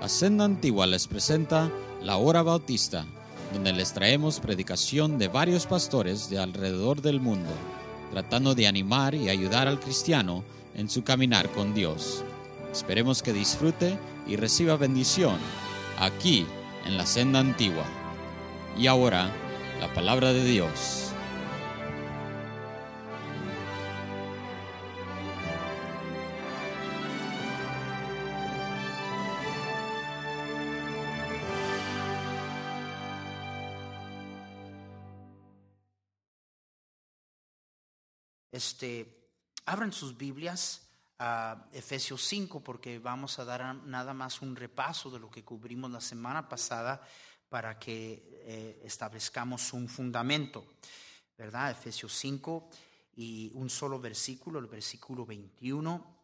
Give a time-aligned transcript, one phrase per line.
[0.00, 1.70] La Senda Antigua les presenta
[2.02, 3.04] La Hora Bautista,
[3.52, 7.50] donde les traemos predicación de varios pastores de alrededor del mundo,
[8.12, 10.44] tratando de animar y ayudar al cristiano
[10.74, 12.24] en su caminar con Dios.
[12.72, 15.36] Esperemos que disfrute y reciba bendición
[15.98, 16.46] aquí
[16.86, 17.84] en la Senda Antigua.
[18.78, 19.30] Y ahora,
[19.80, 21.07] la palabra de Dios.
[38.58, 39.30] Este,
[39.66, 40.82] abran sus Biblias
[41.20, 45.92] a Efesios 5 porque vamos a dar nada más un repaso de lo que cubrimos
[45.92, 47.00] la semana pasada
[47.48, 50.66] para que eh, establezcamos un fundamento,
[51.36, 51.70] ¿verdad?
[51.70, 52.68] Efesios 5
[53.14, 56.17] y un solo versículo, el versículo 21.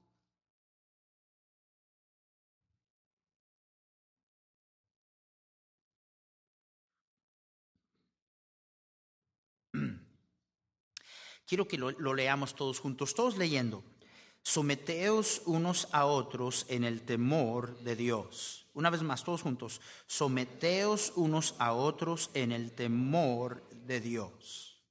[11.47, 13.85] Quiero que lo, leamos todos juntos, todos leyendo.
[14.43, 18.67] Someteos unos a otros en el temor de Dios.
[18.75, 19.81] Una vez más, todos juntos.
[20.07, 24.83] Someteos unos a otros en el temor de Dios.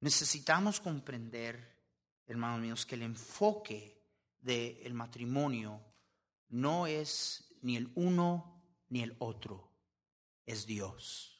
[0.00, 1.76] Necesitamos comprender,
[2.26, 3.98] hermanos míos, que el enfoque
[4.40, 5.82] del matrimonio
[6.48, 9.70] no es ni el uno ni el otro,
[10.46, 11.37] es Dios.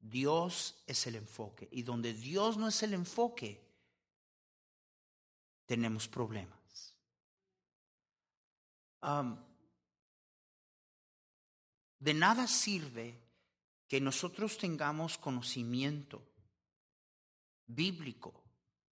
[0.00, 1.68] Dios es el enfoque.
[1.70, 3.60] Y donde Dios no es el enfoque,
[5.66, 6.56] tenemos problemas.
[12.00, 13.16] de nada sirve
[13.86, 16.26] que nosotros tengamos conocimiento
[17.68, 18.42] bíblico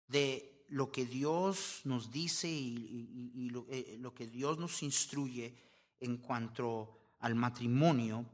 [0.06, 5.54] de lo que Dios nos dice y, lo, eh, lo que Dios nos instruye
[6.00, 8.24] en cuanto al matrimonio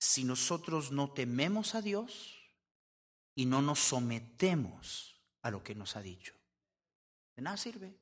[0.00, 2.40] si nosotros no tememos a Dios
[3.34, 6.34] y no nos sometemos a lo que nos ha dicho.
[7.36, 7.94] De nada sirve.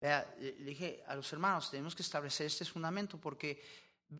[0.00, 3.64] le dije a los hermanos, tenemos que establecer este fundamento porque,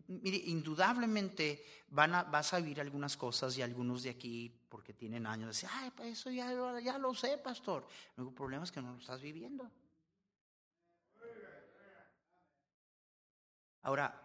[0.07, 5.27] mire, indudablemente van a, vas a oír algunas cosas y algunos de aquí, porque tienen
[5.27, 7.87] años, decir, ay, pues eso ya, ya lo sé, pastor.
[8.17, 9.69] El problema es que no lo estás viviendo.
[13.83, 14.22] Ahora,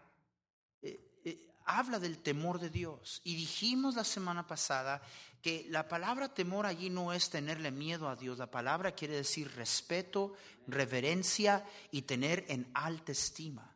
[1.69, 3.21] habla del temor de Dios.
[3.23, 5.01] Y dijimos la semana pasada
[5.41, 8.39] que la palabra temor allí no es tenerle miedo a Dios.
[8.39, 10.33] La palabra quiere decir respeto,
[10.67, 13.75] reverencia y tener en alta estima.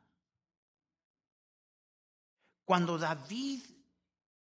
[2.66, 3.62] Cuando David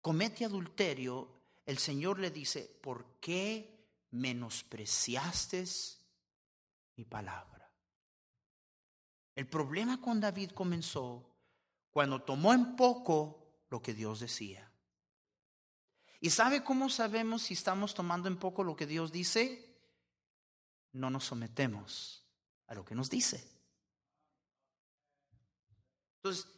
[0.00, 1.28] comete adulterio,
[1.66, 5.64] el Señor le dice, ¿por qué menospreciaste
[6.96, 7.68] mi palabra?
[9.34, 11.33] El problema con David comenzó
[11.94, 14.68] cuando tomó en poco lo que Dios decía.
[16.20, 19.78] ¿Y sabe cómo sabemos si estamos tomando en poco lo que Dios dice?
[20.90, 22.26] No nos sometemos
[22.66, 23.48] a lo que nos dice.
[26.16, 26.48] Entonces,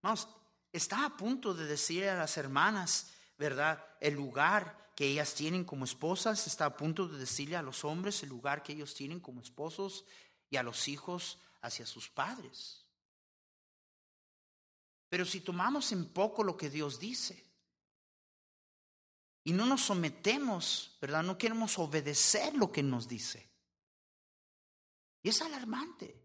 [0.00, 0.28] vamos,
[0.72, 3.84] está a punto de decirle a las hermanas, ¿verdad?
[4.00, 8.22] El lugar que ellas tienen como esposas, está a punto de decirle a los hombres
[8.22, 10.06] el lugar que ellos tienen como esposos
[10.48, 12.85] y a los hijos hacia sus padres.
[15.16, 17.42] Pero si tomamos en poco lo que Dios dice
[19.44, 21.22] y no nos sometemos, ¿verdad?
[21.22, 23.48] No queremos obedecer lo que nos dice.
[25.22, 26.22] Y es alarmante.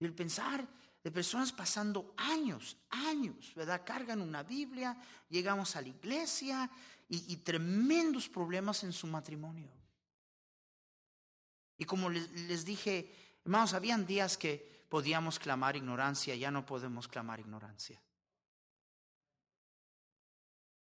[0.00, 0.66] Y el pensar
[1.04, 3.84] de personas pasando años, años, ¿verdad?
[3.86, 6.68] Cargan una Biblia, llegamos a la iglesia
[7.08, 9.70] y, tremendos problemas en su matrimonio.
[11.78, 17.08] Y como les, les dije, hermanos, habían días que podíamos clamar ignorancia, ya no podemos
[17.08, 18.00] clamar ignorancia.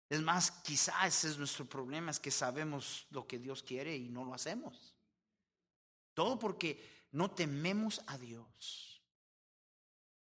[0.07, 4.09] Es más, quizás ese es nuestro problema, es que sabemos lo que Dios quiere y
[4.09, 4.93] no lo hacemos.
[6.13, 9.01] Todo porque no tememos a Dios.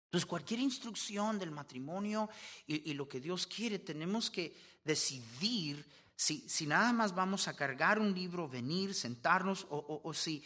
[0.06, 2.31] Entonces, cualquier instrucción del matrimonio
[2.66, 5.86] y, lo que Dios quiere, tenemos que decidir
[6.16, 10.44] si, si, nada más vamos a cargar un libro, venir, sentarnos, o, o si...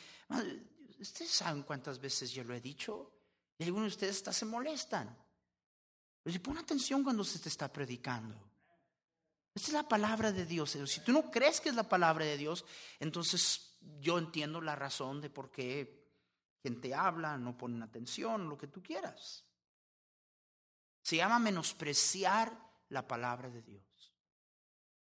[0.99, 3.20] Ustedes saben cuántas veces yo lo he dicho.
[3.61, 5.15] Y algunos de ustedes se molestan.
[6.23, 8.35] Pero si pon atención cuando se te está predicando.
[9.53, 10.71] Esta es la palabra de Dios.
[10.87, 12.65] Si tú no crees que es la palabra de Dios,
[12.99, 16.09] entonces yo entiendo la razón de por qué
[16.59, 19.45] quien te habla no pone atención, lo que tú quieras.
[21.03, 22.57] Se llama menospreciar
[22.89, 23.83] la palabra de Dios.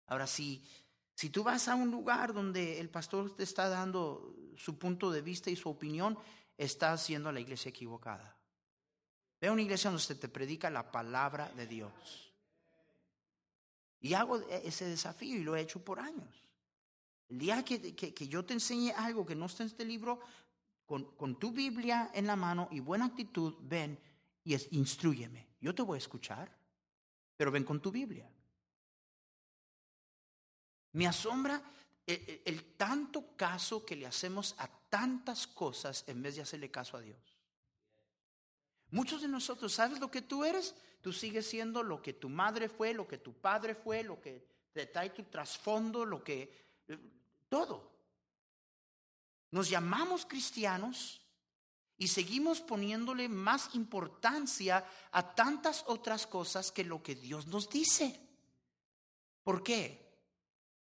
[0.08, 0.68] Ahora, si,
[1.14, 5.22] Si tú vas a un lugar donde el pastor te está dando su punto de
[5.22, 6.18] vista y su opinión,
[6.66, 8.38] estás haciendo la iglesia equivocada.
[9.40, 12.34] Ve a una iglesia donde se te predica la palabra de Dios.
[14.00, 16.50] Y hago ese desafío y lo he hecho por años.
[17.30, 20.20] El día que, que, yo te enseñe algo que no está en este libro,
[20.86, 23.98] con, con, tu Biblia en la mano y buena actitud, ven
[24.44, 25.48] y es, instruyeme.
[25.62, 26.56] Yo te voy a escuchar,
[27.38, 28.30] pero ven con tu Biblia.
[30.94, 31.62] Me asombra
[32.06, 36.98] el, el, tanto caso que le hacemos a tantas cosas en vez de hacerle caso
[36.98, 37.18] a Dios.
[38.92, 40.76] Muchos de nosotros, ¿sabes lo que tú eres?
[41.02, 44.46] Tú sigues siendo lo que tu madre fue, lo que tu padre fue, lo que
[44.74, 46.54] te trae tu trasfondo, lo que
[47.48, 47.90] todo.
[49.52, 51.22] Nos llamamos cristianos
[51.98, 58.20] y seguimos poniéndole más importancia a tantas otras cosas que lo que Dios nos dice.
[59.44, 60.02] ¿Por qué?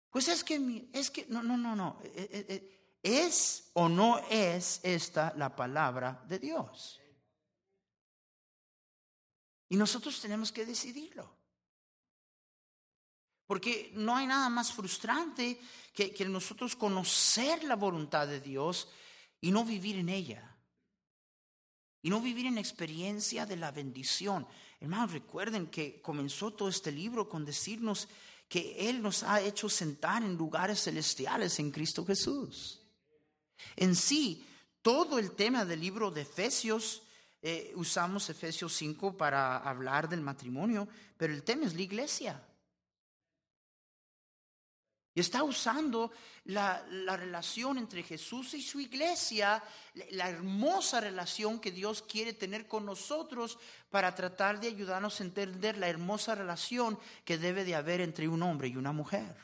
[0.09, 1.99] Pues es que, es que, no, no, no, no.
[2.03, 7.01] Eh, eh, eh, ¿Es o no es esta la palabra de Dios?
[9.69, 11.33] Y nosotros tenemos que decidirlo.
[13.47, 15.59] Porque no hay nada más frustrante
[15.93, 18.89] que, nosotros conocer la voluntad de Dios
[19.39, 20.57] y no vivir en ella.
[22.01, 24.47] Y no vivir en experiencia de la bendición.
[24.79, 28.07] Hermanos, recuerden que comenzó todo este libro con decirnos
[28.47, 32.80] que Él nos ha hecho sentar en lugares celestiales en Cristo Jesús.
[33.75, 34.45] En sí,
[34.81, 37.03] todo el tema del libro de Efesios,
[37.41, 40.87] eh, usamos Efesios 5 para hablar del matrimonio,
[41.17, 42.47] pero el tema es la iglesia.
[45.13, 46.11] Y está usando
[46.45, 46.85] la,
[47.17, 49.61] relación entre Jesús y su iglesia,
[50.11, 53.59] la hermosa relación que Dios quiere tener con nosotros
[53.89, 58.41] para tratar de ayudarnos a entender la hermosa relación que debe de haber entre un
[58.41, 59.35] hombre y una mujer.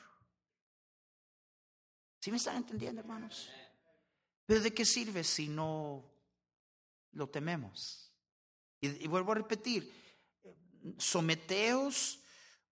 [2.21, 3.49] ¿Sí me están entendiendo, hermanos?
[4.47, 6.09] Pero ¿de qué sirve si no
[7.11, 8.11] lo tememos?
[8.79, 9.91] Y, vuelvo a repetir,
[10.97, 12.21] someteos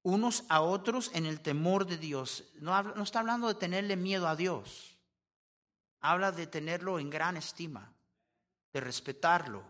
[0.02, 2.46] unos a otros en el temor de Dios.
[2.56, 4.98] No, no está hablando de tenerle miedo a Dios.
[6.00, 7.94] Habla de tenerlo en gran estima,
[8.72, 9.64] de respetarlo,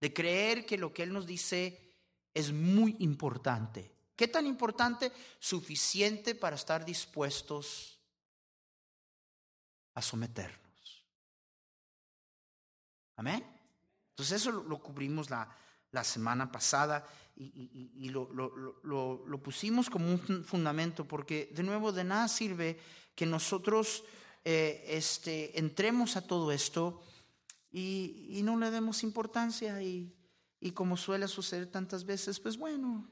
[0.00, 1.96] de creer que lo que Él nos dice
[2.34, 3.90] es muy importante.
[4.16, 5.12] ¿Qué tan importante?
[5.38, 7.91] Suficiente para estar dispuestos
[9.94, 11.04] a someternos.
[13.16, 13.44] Amén.
[14.10, 15.48] Entonces eso lo, cubrimos la,
[15.90, 17.06] la semana pasada
[17.36, 22.78] y, lo, lo, pusimos como un fundamento, porque de nuevo de nada sirve
[23.14, 24.04] que nosotros
[24.44, 27.00] eh, este, entremos a todo esto
[27.70, 30.14] y, no le demos importancia y,
[30.74, 33.08] como suele suceder tantas veces, pues bueno,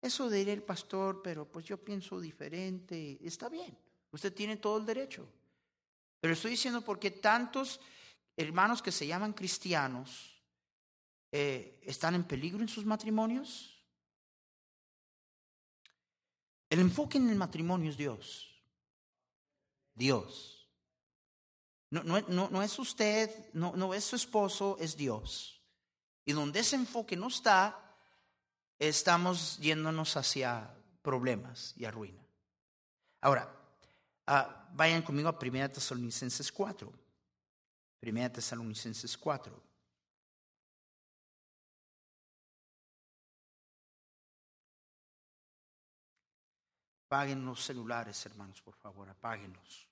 [0.00, 3.76] eso de ir el pastor, pero pues yo pienso diferente, está bien,
[4.12, 5.28] usted tiene todo el derecho.
[6.20, 7.80] Pero estoy diciendo porque tantos
[8.36, 10.36] hermanos que se llaman cristianos,
[11.32, 13.72] eh, están en peligro en sus matrimonios?
[16.68, 18.48] El enfoque en el matrimonio es Dios.
[19.94, 20.68] Dios.
[21.90, 25.62] No, no, no, es usted, no, no es su esposo, es Dios.
[26.24, 27.94] Y donde ese enfoque no está,
[28.78, 32.26] estamos yéndonos hacia problemas y a ruina.
[33.20, 33.54] Ahora,
[34.26, 36.92] ah, vayan conmigo a 1 Tesalonicenses 4.
[38.02, 39.66] 1 Tesalonicenses 4.
[47.06, 49.88] Apaguen los celulares, hermanos, por favor, apáguenlos.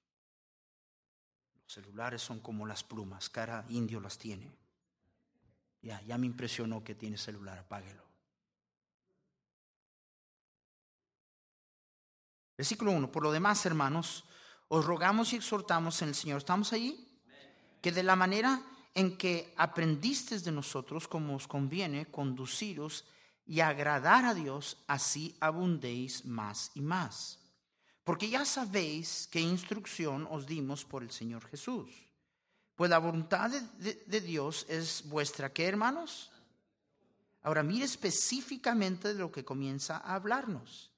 [1.62, 4.50] Los celulares son como las plumas, cara indio las tiene.
[5.80, 8.03] Ya, ya me impresionó que tiene celular, apáguelo.
[12.56, 13.10] Versículo 1.
[13.10, 14.24] Por lo demás, hermanos,
[14.68, 16.38] os rogamos y exhortamos en el Señor.
[16.38, 17.08] ¿Estamos allí?
[17.80, 18.62] Que de la manera
[18.94, 23.04] en que aprendisteis de nosotros, como os conviene, conduciros
[23.46, 27.40] y agradar a Dios, así abundéis más y más.
[28.04, 31.90] Porque ya sabéis qué instrucción os dimos por el Señor Jesús.
[32.76, 36.30] Pues la voluntad de, Dios es vuestra, ¿qué hermanos?
[37.42, 40.90] Ahora mire específicamente de lo que comienza a hablarnos.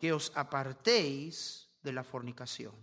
[0.00, 2.74] Que os apartéis de la fornicación.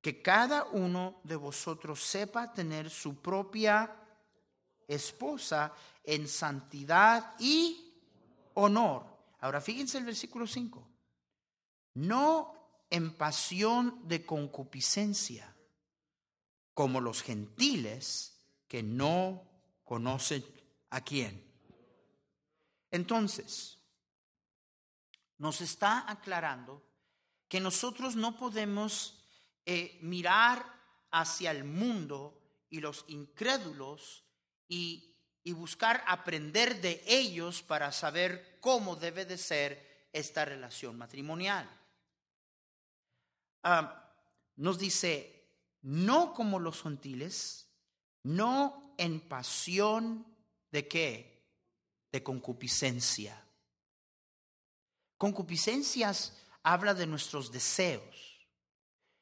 [0.00, 3.94] Que cada uno de vosotros sepa tener su propia
[4.88, 5.72] esposa
[6.02, 7.94] en santidad y
[8.54, 9.06] honor.
[9.40, 10.88] Ahora fíjense el versículo 5.
[11.94, 12.54] No
[12.90, 15.54] en pasión de concupiscencia,
[16.74, 19.42] como los gentiles que no
[19.84, 20.44] conocen
[20.90, 21.44] a quién.
[22.90, 23.73] Entonces,
[25.44, 26.82] nos está aclarando
[27.50, 29.22] que nosotros no podemos
[29.66, 30.64] eh, mirar
[31.10, 34.24] hacia el mundo y los incrédulos
[34.66, 35.10] y,
[35.52, 41.68] buscar aprender de ellos para saber cómo debe de ser esta relación matrimonial.
[43.64, 44.14] Ah,
[44.56, 45.46] nos dice,
[45.82, 47.68] no como los gentiles,
[48.22, 50.26] no en pasión
[50.70, 51.46] de qué?
[52.10, 53.43] De concupiscencia.
[55.16, 58.46] Concupiscencias habla de nuestros deseos.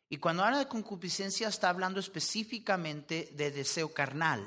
[0.09, 4.47] Y cuando habla de concupiscencia está hablando específicamente de deseo carnal.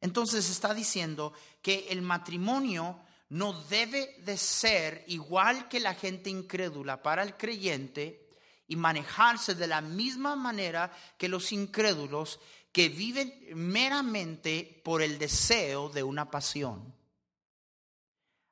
[0.00, 1.32] Entonces está diciendo
[1.62, 8.28] que el matrimonio no debe de ser igual que la gente incrédula para el creyente
[8.66, 12.40] y manejarse de la misma manera que los incrédulos
[12.72, 16.94] que viven meramente por el deseo de una pasión.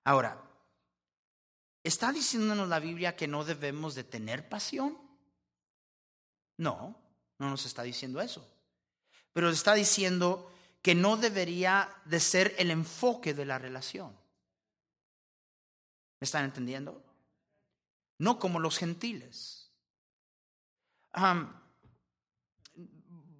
[0.04, 0.49] Ahora,
[1.82, 4.98] ¿Está diciéndonos la Biblia que no debemos de tener pasión?
[6.58, 6.94] No,
[7.38, 8.46] no nos está diciendo eso.
[9.32, 14.10] Pero está diciendo que no debería de ser el enfoque de la relación.
[16.20, 17.02] ¿Me están entendiendo?
[18.18, 19.72] No como los gentiles.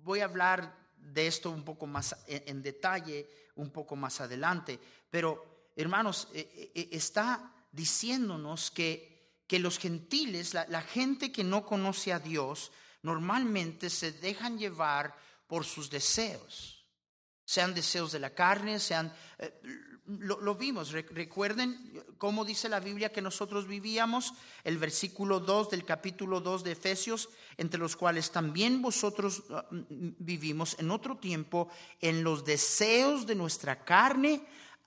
[0.02, 4.80] voy a hablar de esto un poco más en, detalle, un poco más adelante,
[5.11, 12.12] pero hermanos, eh, eh, está diciéndonos que, que los gentiles, la, gente que no conoce
[12.12, 12.72] a Dios,
[13.02, 16.84] normalmente se dejan llevar por sus deseos,
[17.44, 19.12] sean deseos de la carne, sean...
[19.38, 19.60] Eh,
[20.18, 24.34] lo, vimos, recuerden cómo dice la Biblia que nosotros vivíamos,
[24.64, 30.76] el versículo 2 del capítulo 2 de Efesios, entre los cuales también vosotros ah, vivimos
[30.80, 31.68] en otro tiempo
[32.00, 34.44] en los deseos de nuestra carne,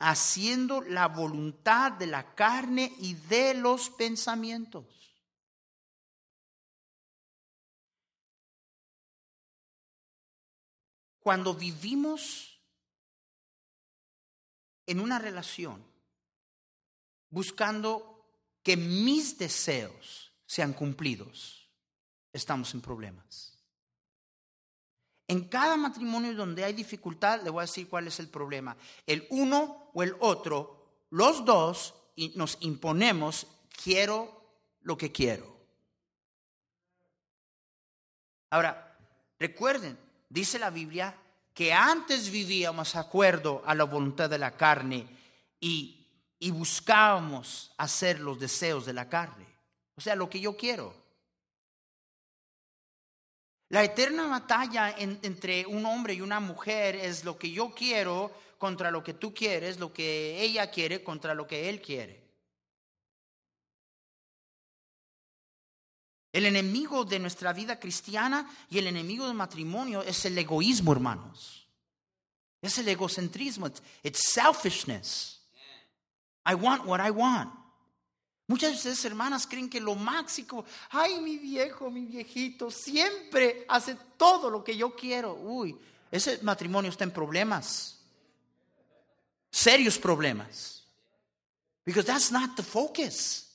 [0.09, 4.85] haciendo la voluntad de la carne y de los pensamientos.
[11.19, 12.59] Cuando vivimos
[14.85, 15.81] en una relación
[17.29, 18.27] buscando
[18.61, 21.69] que mis deseos sean cumplidos,
[22.33, 23.52] estamos en problemas.
[25.33, 28.77] En cada matrimonio donde hay dificultad, le voy a decir cuál es el problema.
[29.07, 31.95] El uno o el otro, los dos,
[32.35, 33.47] nos imponemos,
[33.83, 35.51] quiero lo que quiero.
[38.51, 38.95] Ahora,
[39.39, 39.97] recuerden,
[40.29, 41.17] dice la Biblia
[41.51, 45.07] que antes vivíamos acuerdo a la voluntad de la carne
[45.59, 46.05] y,
[46.37, 49.47] y buscábamos hacer los deseos de la carne.
[49.95, 51.02] O sea, lo que yo quiero.
[53.73, 58.91] La eterna batalla entre un hombre y una mujer es lo que yo quiero contra
[58.91, 62.21] lo que tú quieres, lo que ella quiere contra lo que él quiere.
[66.31, 71.67] El enemigo de nuestra vida cristiana y el enemigo del matrimonio es el egoísmo, hermanos.
[72.61, 73.71] Es el egocentrismo.
[74.03, 75.41] It's selfishness.
[76.45, 77.62] I want what I want.
[78.47, 83.95] Muchas de ustedes, hermanas, creen que lo máximo, ay, mi viejo, mi viejito, siempre hace
[84.17, 85.33] todo lo que yo quiero.
[85.35, 85.77] Uy,
[86.11, 87.99] ese matrimonio está en problemas.
[89.49, 90.83] Serios problemas.
[91.85, 93.49] Because that's not the focus.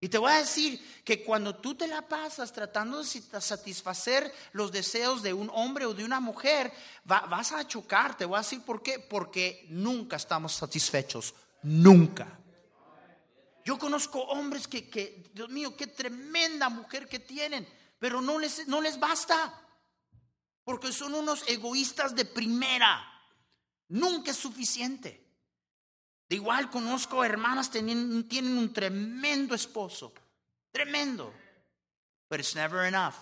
[0.00, 4.70] Y te voy a decir que cuando tú te la pasas tratando de satisfacer los
[4.70, 6.72] deseos de un hombre o de una mujer,
[7.04, 8.16] vas a chocar.
[8.16, 9.00] Te voy a decir por qué.
[9.00, 11.34] Porque nunca estamos satisfechos.
[11.62, 12.38] Nunca.
[13.68, 18.80] Yo conozco hombres que, Dios mío, qué tremenda mujer que tienen, pero no les, no
[18.80, 19.62] les basta,
[20.64, 23.06] porque son unos egoístas de primera.
[23.88, 25.22] Nunca es suficiente.
[26.30, 30.14] De igual conozco hermanas que tienen, tienen un tremendo esposo,
[30.72, 31.30] tremendo,
[32.26, 33.16] pero it's never enough.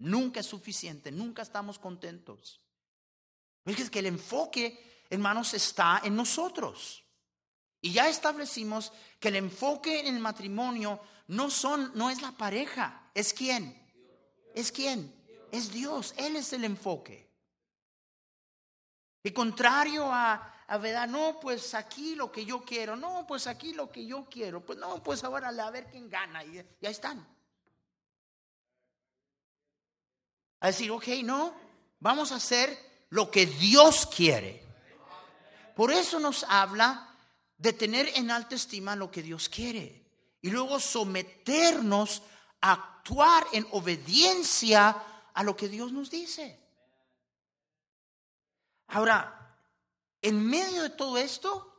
[0.00, 2.60] Nunca es suficiente, nunca estamos contentos.
[3.64, 7.05] Es que el enfoque, hermanos, está en nosotros.
[7.80, 13.10] Y ya establecimos que el enfoque en el matrimonio no, son, no es la pareja,
[13.14, 13.82] es quién.
[14.54, 15.14] ¿Es quién?
[15.52, 17.30] Es Dios, Él es el enfoque.
[19.22, 23.72] Y contrario a, a verdad, no, pues aquí lo que yo quiero, no, pues aquí
[23.72, 27.26] lo que yo quiero, pues no, pues ahora a ver quién gana, y ya están.
[30.60, 31.54] A decir, ok, no,
[32.00, 34.64] vamos a hacer lo que Dios quiere.
[35.74, 37.15] Por eso nos habla
[37.58, 40.06] de tener en alta estima lo que Dios quiere
[40.40, 42.22] y luego someternos
[42.60, 46.60] a actuar en obediencia a lo que Dios nos dice.
[48.88, 49.58] Ahora,
[50.22, 51.72] en medio de todo esto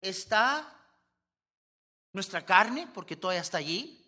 [0.00, 0.76] está
[2.12, 4.00] nuestra carne, porque todavía está allí,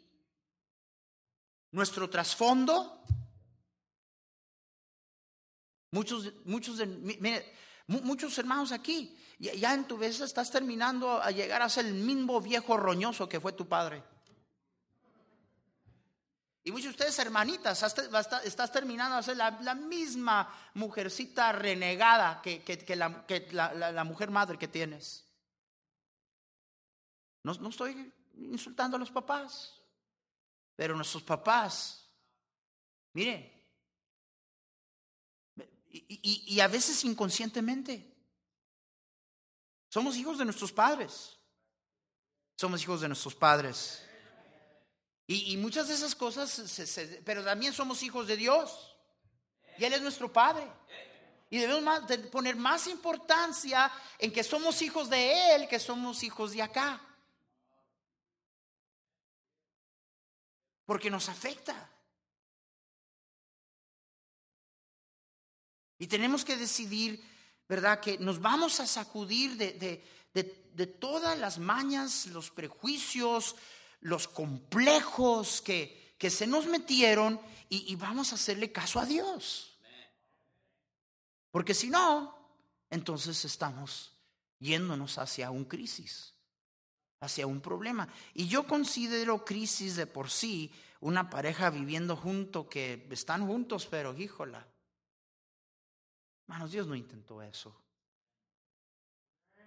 [1.70, 3.02] nuestro trasfondo.
[5.90, 6.80] Muchos, muchos,
[7.86, 12.40] muchos hermanos aquí, ya en tu vez estás terminando a llegar a ser el mismo
[12.40, 14.02] viejo roñoso que fue tu padre.
[16.64, 17.82] Y muchos de ustedes, hermanitas,
[18.44, 22.62] estás terminando a ser la, misma mujercita renegada que,
[22.96, 25.26] la, mujer madre que tienes.
[27.42, 29.74] No, no estoy insultando a los papás,
[30.76, 32.08] pero nuestros papás,
[33.12, 33.50] miren,
[35.92, 38.10] y, a veces inconscientemente,
[39.88, 41.38] somos hijos de nuestros padres.
[42.56, 44.02] Somos hijos de nuestros padres.
[45.26, 46.80] Y, muchas de esas cosas,
[47.24, 48.96] pero también somos hijos de Dios.
[49.78, 50.66] Y Él es nuestro Padre.
[51.48, 56.62] Y debemos poner más importancia en que somos hijos de Él que somos hijos de
[56.62, 57.00] acá.
[60.86, 61.91] Porque nos afecta.
[66.02, 67.22] Y tenemos que decidir,
[67.68, 68.00] ¿verdad?
[68.00, 73.54] Que nos vamos a sacudir de, de todas las mañas, los prejuicios,
[74.00, 79.78] los complejos que, que se nos metieron y, vamos a hacerle caso a Dios.
[81.50, 82.36] Porque si no,
[82.90, 84.12] entonces estamos
[84.58, 86.34] yéndonos hacia un crisis,
[87.20, 88.08] hacia un problema.
[88.34, 94.16] Y yo considero crisis de por sí una pareja viviendo junto que están juntos, pero
[94.16, 94.66] híjola.
[96.42, 97.74] Hermanos, Dios no intentó eso.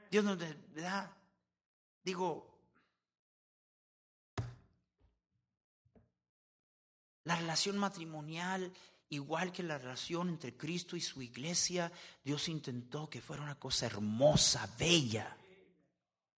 [0.09, 1.11] Dios no, ¿verdad?
[2.03, 2.55] Digo,
[7.25, 8.71] La relación matrimonial,
[9.09, 11.91] igual que la relación entre Cristo y su iglesia,
[12.23, 15.35] Dios intentó que fuera una cosa hermosa, bella.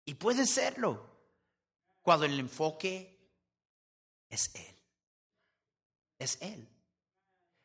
[0.05, 1.05] Y puede serlo
[2.01, 3.19] cuando el enfoque
[4.29, 4.75] es Él.
[6.17, 6.65] Es Él.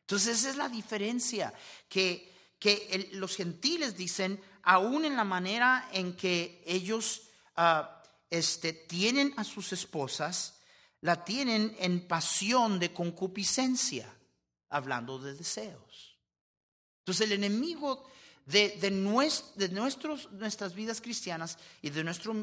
[0.01, 1.53] Entonces esa es la diferencia
[1.87, 2.29] que,
[2.63, 7.23] que los gentiles dicen, aún en la manera en que ellos
[7.57, 10.61] ah, este, tienen a sus esposas,
[11.01, 14.07] la tienen en pasión de concupiscencia,
[14.69, 16.17] hablando de deseos.
[16.99, 18.09] Entonces el enemigo
[18.45, 22.33] de, de, nuestros, nuestras vidas cristianas y de nuestro,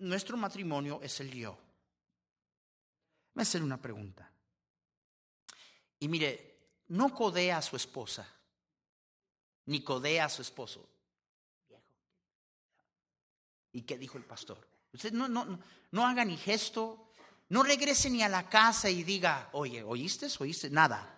[0.00, 1.58] nuestro matrimonio es el yo.
[3.32, 4.30] Me hacer una pregunta.
[5.98, 6.58] Y mire,
[6.88, 8.28] no codea a su esposa,
[9.66, 10.88] ni codea a su esposo.
[13.72, 14.66] ¿Y qué dijo el pastor?
[14.92, 15.58] Usted no, no,
[15.90, 17.10] no haga ni gesto,
[17.48, 20.28] no regrese ni a la casa y diga, oye, ¿oíste?
[20.38, 20.70] ¿Oíste?
[20.70, 21.16] Nada.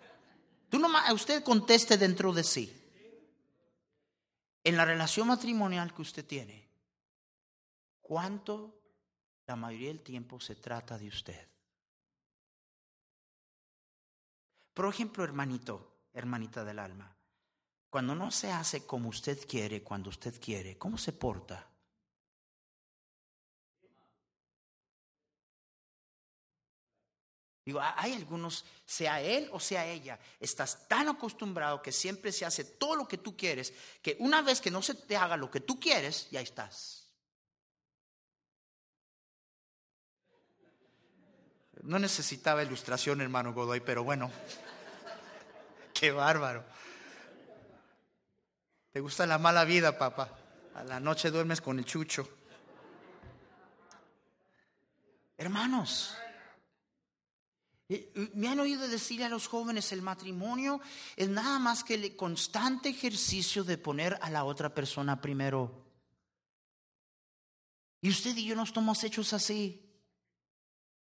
[0.69, 2.73] Tú nomás, usted conteste dentro de sí.
[4.63, 6.67] En la relación matrimonial que usted tiene,
[8.01, 8.81] ¿cuánto
[9.45, 11.47] la mayoría del tiempo se trata de usted?
[14.73, 17.16] Por ejemplo, hermanito, hermanita del alma,
[17.89, 21.67] cuando no se hace como usted quiere, cuando usted quiere, ¿cómo se porta?
[27.67, 32.63] Digo, hay algunos, sea él o sea ella, estás tan acostumbrado que siempre se hace
[32.63, 35.59] todo lo que tú quieres, que una vez que no se te haga lo que
[35.59, 37.11] tú quieres, ya estás.
[41.83, 44.31] No necesitaba ilustración, hermano Godoy, pero bueno,
[45.93, 46.63] qué bárbaro.
[48.97, 50.35] ¿Te gusta la mala vida, papá?
[50.73, 52.27] A la noche duermes con el chucho.
[55.37, 56.15] Hermanos,
[57.89, 60.81] eh, me han oído decir a los jóvenes, el matrimonio
[61.15, 65.85] es nada más que el constante ejercicio de poner a la otra persona primero.
[68.01, 69.93] Y usted y yo nos estamos hechos así.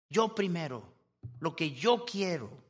[0.09, 0.95] Yo primero,
[1.40, 2.62] lo que yo quiero.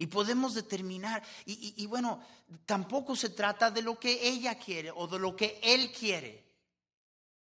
[0.00, 2.20] Y podemos determinar, y, bueno,
[2.64, 6.50] tampoco se trata de lo que ella quiere o de lo que él quiere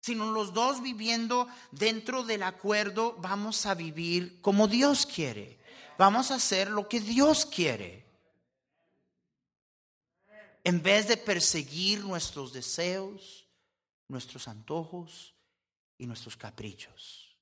[0.01, 5.57] sino los dos viviendo dentro del acuerdo, vamos a vivir como Dios quiere.
[5.97, 8.05] Vamos a hacer lo que Dios quiere.
[10.65, 13.47] En vez de perseguir nuestros deseos,
[14.09, 15.33] nuestros antojos
[15.97, 17.37] y nuestros caprichos.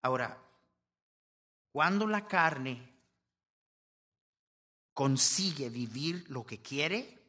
[0.00, 0.45] Ahora,
[1.76, 2.90] cuando la carne
[4.94, 7.22] consigue vivir lo que quiere,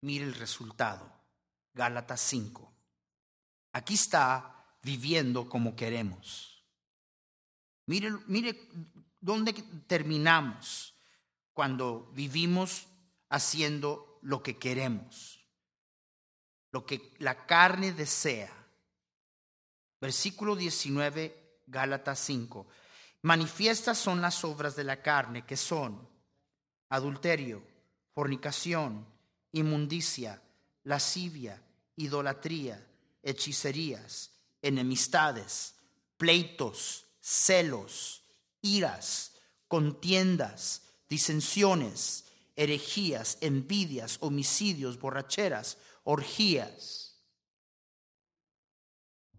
[0.00, 1.12] mire el resultado.
[1.74, 2.72] Gálatas 5.
[3.72, 6.64] Aquí está viviendo como queremos.
[7.84, 8.58] Mire, mire
[9.20, 9.52] dónde
[9.86, 10.94] terminamos
[11.52, 12.86] cuando vivimos
[13.28, 15.44] haciendo lo que queremos,
[16.72, 18.54] lo que la carne desea.
[20.00, 22.66] Versículo 19, Gálatas 5.
[23.26, 26.08] Manifiestas son las obras de la carne, que son
[26.90, 27.60] adulterio,
[28.14, 29.04] fornicación,
[29.50, 30.40] inmundicia,
[30.84, 31.60] lascivia,
[31.96, 32.86] idolatría,
[33.24, 34.30] hechicerías,
[34.62, 35.74] enemistades,
[36.16, 38.22] pleitos, celos,
[38.62, 39.32] iras,
[39.66, 47.18] contiendas, disensiones, herejías, envidias, homicidios, borracheras, orgías.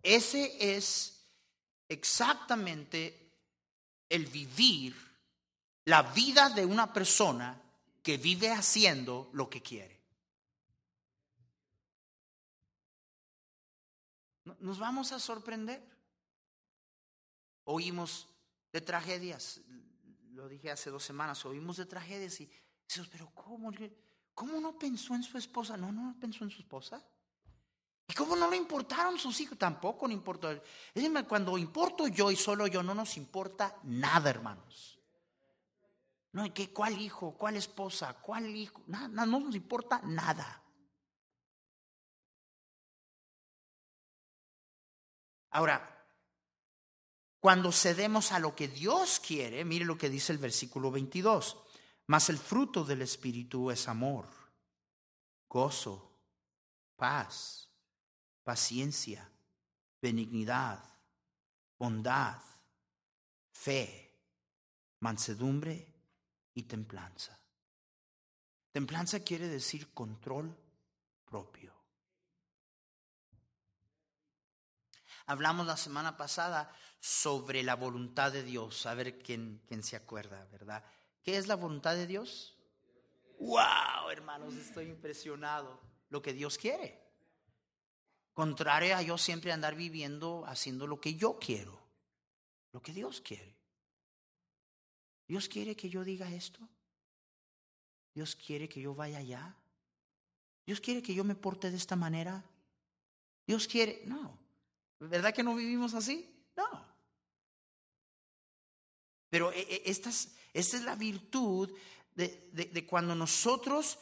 [0.03, 1.21] Ese es
[1.87, 3.26] exactamente
[4.09, 4.95] el vivir
[5.85, 7.61] la vida de una persona
[8.03, 9.97] que vive haciendo lo que quiere.
[14.59, 15.81] Nos vamos a sorprender.
[17.65, 18.27] Oímos
[18.71, 19.59] de tragedias,
[20.31, 22.49] lo dije hace dos semanas, oímos de tragedias y
[22.87, 23.71] decimos, pero ¿cómo?
[24.33, 25.75] ¿Cómo no pensó en su esposa?
[25.75, 27.05] No, no pensó en su esposa.
[28.07, 29.57] ¿Y cómo no le importaron sus hijos?
[29.57, 30.49] Tampoco le importó.
[31.27, 34.97] Cuando importo yo y solo yo, no nos importa nada, hermanos.
[36.31, 37.33] No, ¿qué, ¿Cuál hijo?
[37.37, 38.13] ¿Cuál esposa?
[38.21, 38.81] ¿Cuál hijo?
[38.87, 40.63] Nada, no nos importa nada.
[45.49, 45.97] Ahora,
[47.39, 51.57] cuando cedemos a lo que Dios quiere, mire lo que dice el versículo 22,
[52.07, 54.27] mas el fruto del Espíritu es amor,
[55.47, 56.11] gozo,
[56.95, 57.66] paz,
[58.47, 59.29] paciencia,
[60.01, 60.81] benignidad,
[61.77, 62.39] bondad,
[63.51, 64.09] fe,
[65.01, 65.93] mansedumbre
[66.53, 67.37] y templanza.
[68.71, 70.57] Templanza quiere decir control
[71.25, 71.73] propio.
[75.25, 80.45] Hablamos la semana pasada sobre la voluntad de Dios, a ver quién, quién se acuerda,
[80.53, 80.85] ¿verdad?
[81.21, 82.55] ¿Qué es la voluntad de Dios?
[83.41, 84.53] ¡Wow, hermanos!
[84.53, 85.81] Estoy impresionado.
[86.07, 87.06] Lo que Dios quiere.
[88.37, 91.75] Contrario a yo siempre andar viviendo haciendo lo que yo quiero.
[92.71, 93.57] Lo que Dios quiere.
[95.27, 96.59] Dios quiere que yo diga esto.
[98.13, 99.55] Dios quiere que yo vaya allá.
[100.67, 102.45] Dios quiere que yo me porte de esta manera.
[103.47, 104.37] Dios quiere, no.
[104.99, 106.31] ¿Verdad que no vivimos así?
[106.55, 106.85] No.
[109.31, 110.11] Pero e, e, esta
[110.53, 111.75] es, la virtud
[112.13, 113.97] de, cuando nosotros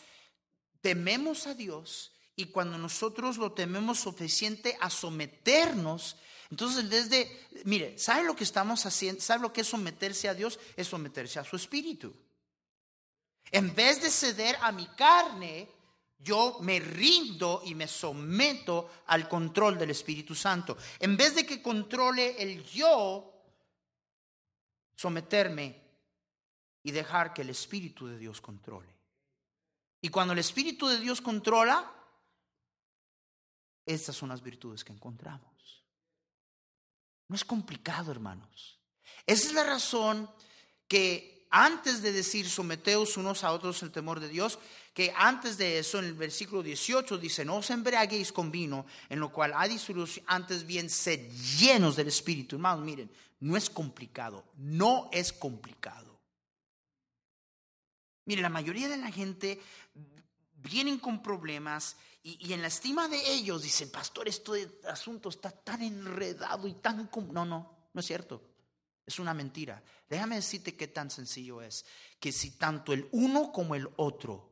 [0.81, 6.17] tememos a Dios y cuando nosotros lo tememos suficiente a someternos.
[6.51, 9.21] Entonces, desde, mire, ¿sabe lo que estamos haciendo?
[9.21, 10.59] ¿Sabe lo que es someterse a Dios?
[10.75, 12.13] Es someterse a su espíritu.
[13.51, 15.69] En vez de ceder a mi carne,
[16.17, 20.77] yo me rindo y me someto al control del Espíritu Santo.
[20.99, 23.31] En vez de que controle el yo,
[24.95, 25.83] someterme
[26.83, 28.93] y dejar que el Espíritu de Dios controle.
[30.01, 31.91] Y cuando el Espíritu de Dios controla,
[33.85, 35.83] estas son las virtudes que encontramos.
[37.27, 38.79] No es complicado, hermanos.
[39.25, 40.29] Esa es la razón
[40.87, 44.59] que antes de decir someteos unos a otros el temor de Dios,
[44.93, 49.19] que antes de eso, en el versículo 18 dice, no os embriaguéis con vino, en
[49.19, 52.55] lo cual hay disolución, antes bien sed llenos del Espíritu.
[52.55, 56.19] Hermanos, miren, no es complicado, no es complicado.
[58.25, 59.61] Miren, la mayoría de la gente
[60.69, 65.83] vienen con problemas y, en la estima de ellos dicen, pastor, este asunto está tan
[65.83, 67.07] enredado y tan...
[67.31, 68.41] No, no, no es cierto.
[69.05, 69.83] Es una mentira.
[70.09, 71.85] Déjame decirte qué tan sencillo es.
[72.19, 74.51] Que si tanto el uno como el otro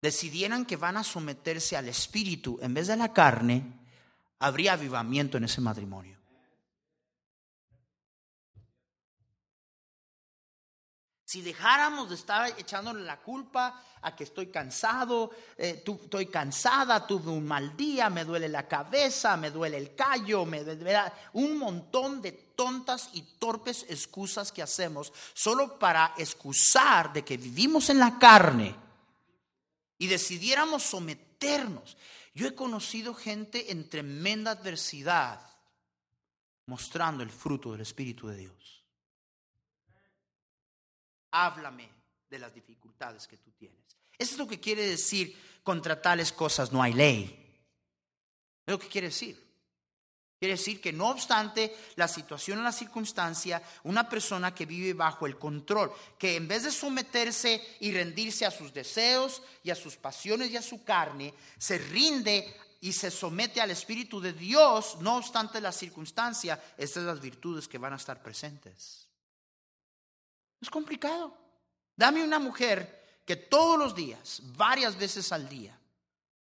[0.00, 3.80] decidieran que van a someterse al espíritu en vez de la carne,
[4.38, 6.21] habría avivamiento en ese matrimonio.
[11.32, 17.30] Si dejáramos de estar echándole la culpa a que estoy cansado, eh, estoy cansada, tuve
[17.30, 22.20] un mal día, me duele la cabeza, me duele el callo, me duele un montón
[22.20, 28.18] de tontas y torpes excusas que hacemos solo para excusar de que vivimos en la
[28.18, 28.76] carne
[29.96, 31.96] y decidiéramos someternos.
[32.34, 35.40] Yo he conocido gente en tremenda adversidad
[36.66, 38.81] mostrando el fruto del Espíritu de Dios.
[41.32, 41.88] Háblame
[42.30, 43.80] de las dificultades que tú tienes.
[44.16, 47.38] Eso es lo que quiere decir contra tales cosas no hay ley.
[48.66, 49.52] Es lo que quiere decir.
[50.38, 55.24] Quiere decir que no obstante la situación o la circunstancia, una persona que vive bajo
[55.24, 59.96] el control, que en vez de someterse y rendirse a sus deseos y a sus
[59.96, 65.18] pasiones y a su carne, se rinde y se somete al Espíritu de Dios, no
[65.18, 69.01] obstante la circunstancia, estas son las virtudes que van a estar presentes.
[70.62, 71.36] Es complicado.
[71.96, 75.78] Dame una mujer que todos los días, varias veces al día,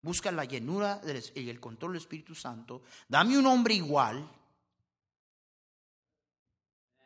[0.00, 1.00] busca la llenura
[1.34, 4.30] y el control del Espíritu Santo, dame un hombre igual.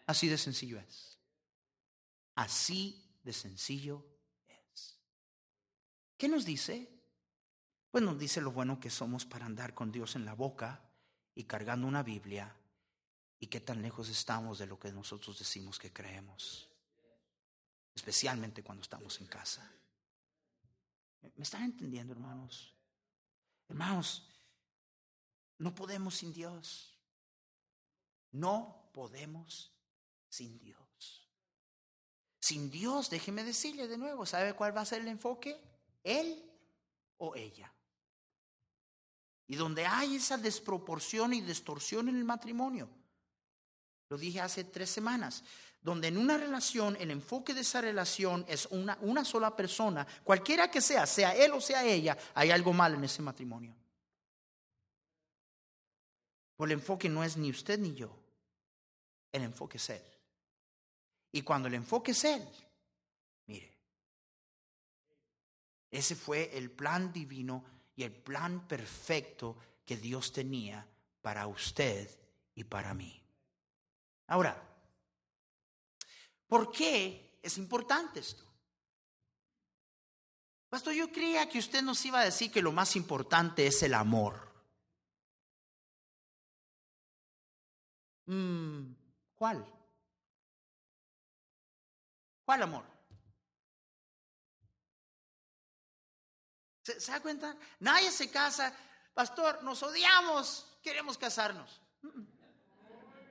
[0.07, 1.19] Así de sencillo es.
[2.35, 4.05] Así de sencillo
[4.47, 4.99] es.
[6.17, 6.89] ¿Qué nos dice?
[7.91, 10.83] Pues nos dice lo bueno que somos para andar con Dios en la boca
[11.35, 12.55] y cargando una Biblia
[13.41, 16.68] y qué tan lejos estamos de lo que nosotros decimos que creemos,
[17.99, 19.69] especialmente cuando estamos en casa.
[21.35, 22.73] ¿Me están entendiendo, hermanos?
[23.69, 24.29] Hermanos,
[25.59, 26.97] no podemos sin Dios.
[28.31, 29.73] No podemos
[30.29, 31.29] sin Dios.
[32.41, 35.61] Sin Dios, déjeme decirle de nuevo, ¿sabe cuál va a ser el enfoque?
[36.05, 36.45] Él
[37.19, 37.73] o ella.
[39.49, 42.89] Y donde hay esa desproporción y distorsión en el matrimonio,
[44.09, 45.43] lo dije hace tres semanas,
[45.81, 50.71] donde en una relación el enfoque de esa relación es una, una sola persona, cualquiera
[50.71, 53.75] que sea, sea él o sea ella, hay algo mal en ese matrimonio.
[56.57, 58.15] Pues el enfoque no es ni usted ni yo,
[59.33, 60.03] el enfoque es él.
[61.31, 62.49] Y cuando el enfoque es él,
[63.47, 63.73] mire,
[65.91, 67.65] ese fue el plan divino
[67.95, 70.87] y el plan perfecto que Dios tenía
[71.23, 72.11] para usted
[72.55, 73.23] y para mí.
[74.27, 74.68] Ahora,
[76.49, 78.45] ¿por qué es importante esto?
[80.69, 83.95] Pastor, yo creía que usted nos iba a decir que lo más importante es el
[83.95, 84.49] amor.
[88.27, 88.93] Mm,
[89.35, 89.65] ¿Cuál?
[92.45, 92.85] ¿Cuál amor?
[96.83, 97.57] ¿Se, ¿Se, da cuenta?
[97.81, 98.75] Nadie se casa.
[99.15, 101.81] Pastor, nos odiamos, queremos casarnos.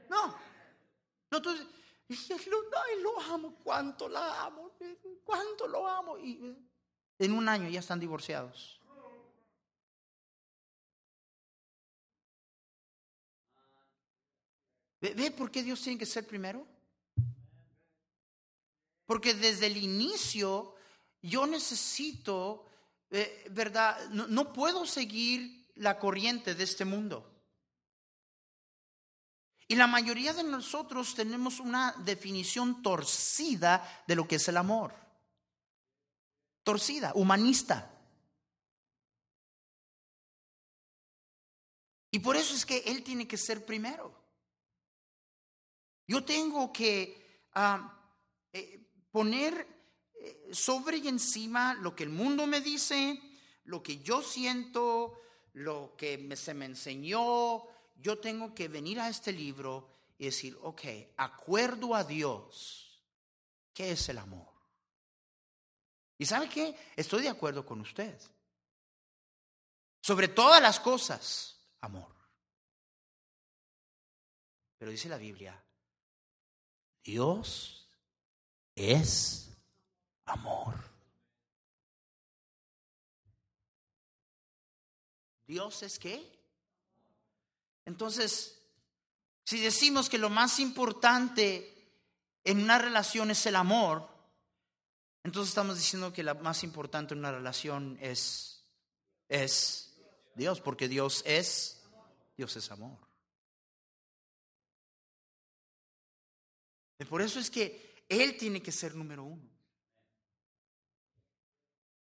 [0.10, 0.36] No.
[1.30, 1.52] No, tú
[2.10, 4.72] ay, lo amo, cuánto la amo,
[5.24, 6.18] cuánto lo amo.
[6.18, 6.56] Y eh,
[7.20, 8.80] en un año ya están divorciados.
[15.00, 16.68] ¿Ve, por qué Dios tiene que ser primero?
[19.06, 20.76] Porque desde el inicio
[21.22, 22.66] yo necesito,
[23.12, 24.10] eh, ¿verdad?
[24.10, 27.37] no puedo seguir la corriente de este mundo.
[29.68, 34.94] Y la mayoría de nosotros tenemos una definición torcida de lo que es el amor.
[36.64, 37.94] Torcida, humanista.
[42.12, 44.18] Y por eso es que Él tiene que ser primero.
[46.08, 47.94] Yo tengo que ah,
[48.54, 49.68] eh, poner
[50.14, 53.20] eh, sobre y encima lo que el mundo me dice,
[53.66, 55.20] lo que yo siento,
[55.52, 57.66] lo que se me enseñó,
[57.98, 60.82] yo tengo que venir a este libro y decir, ok,
[61.18, 63.04] acuerdo a Dios,
[63.74, 64.48] ¿qué es el amor?
[66.18, 66.76] ¿Y sabe qué?
[66.96, 68.20] Estoy de acuerdo con usted.
[70.02, 72.16] Sobre todas las cosas, amor.
[74.78, 75.64] Pero dice la Biblia,
[77.04, 77.90] Dios
[78.76, 79.50] es
[80.26, 80.76] amor.
[85.46, 86.37] ¿Dios es qué?
[87.88, 88.62] Entonces,
[89.46, 91.74] si decimos que lo más importante
[92.44, 94.10] en una relación es el amor,
[95.24, 98.66] entonces estamos diciendo que lo más importante en una relación es,
[99.30, 99.96] es
[100.36, 101.82] Dios, porque Dios es,
[102.36, 102.98] Dios es amor.
[107.00, 109.50] Y por eso es que Él tiene que ser número uno.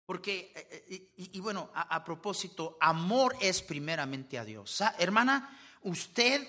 [0.06, 4.80] Porque, eh, eh, y, bueno, a, a, propósito, amor es primeramente a Dios.
[4.98, 6.46] Hermana, usted,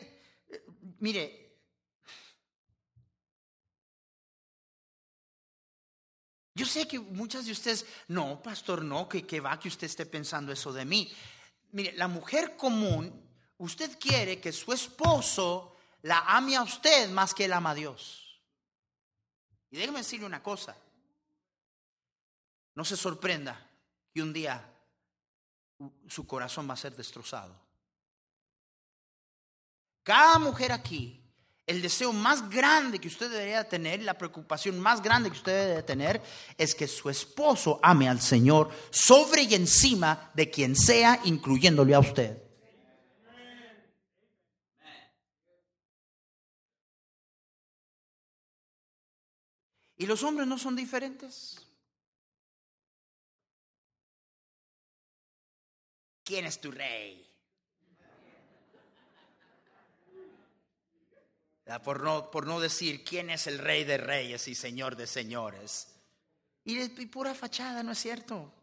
[1.00, 1.60] mire,
[6.56, 10.52] yo sé que muchas de ustedes, no, pastor, no, que, va que usted esté pensando
[10.52, 11.12] eso de mí.
[11.72, 17.46] Mire, la mujer común, usted quiere que su esposo la ame a usted más que
[17.46, 18.42] él ama a Dios.
[19.70, 20.76] Y déjeme decirle una cosa,
[22.74, 23.70] no se sorprenda
[24.14, 24.74] que un día
[26.08, 27.67] su corazón va a ser destrozado.
[30.08, 31.22] Cada mujer aquí,
[31.66, 35.84] el deseo más grande que usted debería tener, la preocupación más grande que usted debe
[35.84, 36.22] tener,
[36.58, 42.00] es que su esposo ame al Señor sobre y encima de quien sea, incluyéndole a
[42.00, 42.42] usted.
[49.98, 51.68] ¿Y los hombres no son diferentes?
[56.24, 57.27] ¿Quién es tu rey?
[61.84, 65.90] Por no, por no decir quién es el rey de reyes y señor de señores.
[66.64, 68.54] Y, pura fachada, ¿no es cierto?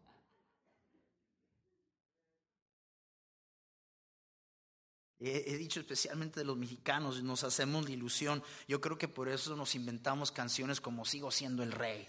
[5.19, 8.43] He, dicho especialmente de los mexicanos, nos hacemos la ilusión.
[8.67, 12.07] Yo creo que por eso nos inventamos canciones como Sigo siendo el rey.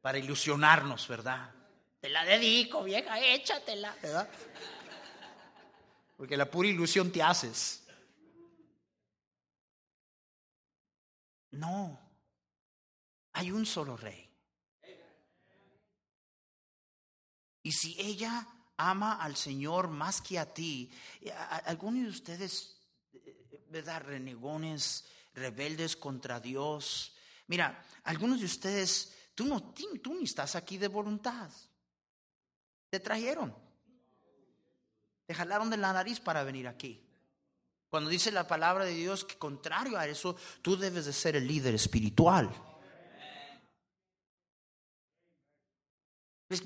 [0.00, 1.52] Para ilusionarnos, ¿verdad?
[2.00, 4.28] Te la dedico, vieja, échatela, ¿verdad?
[6.16, 7.85] Porque la pura ilusión te haces.
[11.56, 11.98] No,
[13.32, 14.28] hay un solo rey.
[17.62, 20.90] Y si ella ama al Señor más que a ti,
[21.64, 22.80] algunos de ustedes,
[23.12, 24.02] eh, ¿verdad?
[24.02, 27.14] Renegones, rebeldes contra Dios.
[27.48, 31.50] Mira, algunos de ustedes, tú no, tú ni estás aquí de voluntad.
[32.88, 33.54] Te trajeron.
[35.26, 37.05] Te jalaron de la nariz para venir aquí.
[37.88, 41.46] Cuando dice la palabra de Dios que contrario a eso, tú debes de ser el
[41.46, 42.50] líder espiritual.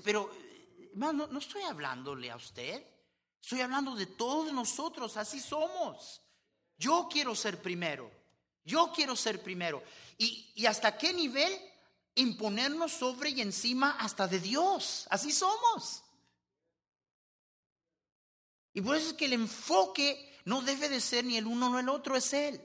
[0.05, 0.31] Pero
[0.95, 2.85] no, no estoy hablándole a usted.
[3.43, 6.21] Estoy hablando de todos nosotros, así somos.
[6.77, 8.11] Yo quiero ser primero.
[8.65, 9.83] Yo quiero ser primero.
[10.19, 11.53] ¿Y, y hasta qué nivel?
[12.15, 15.07] Imponernos sobre y encima hasta de Dios.
[15.11, 16.03] Así somos.
[18.73, 21.79] Y por eso es que el enfoque no debe de ser ni el uno ni
[21.79, 22.61] el otro, es Él.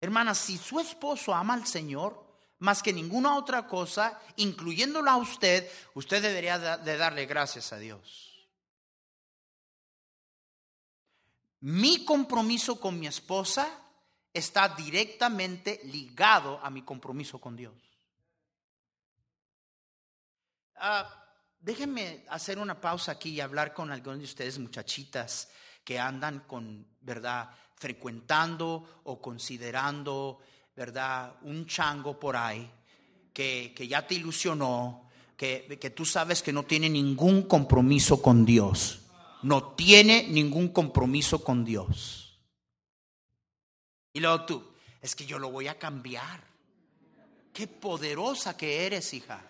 [0.00, 2.26] Hermanas, si su esposo ama al Señor,
[2.60, 8.48] más que ninguna otra cosa, incluyéndola a usted, usted debería de darle gracias a Dios.
[11.60, 13.68] Mi compromiso con mi esposa
[14.32, 17.74] está directamente ligado a mi compromiso con Dios.
[20.76, 21.22] Ah,
[21.60, 25.50] déjenme hacer una pausa aquí y hablar con algunos de ustedes, muchachitas,
[25.84, 30.40] que andan con, ¿verdad?, frecuentando o considerando
[30.74, 31.34] ¿verdad?
[31.42, 32.70] Un chango por ahí
[33.32, 39.00] que, ya te ilusionó, que, que tú sabes que no tiene ningún compromiso con Dios.
[39.42, 42.38] No tiene ningún compromiso con Dios.
[44.12, 44.64] Y luego tú,
[45.00, 46.44] es que yo lo voy a cambiar.
[47.52, 49.42] Qué poderosa que eres, hija.